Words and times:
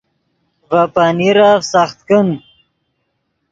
ڤے 0.69 0.81
پنیرف 0.95 1.59
سخت 1.73 1.97
کن 2.07 2.27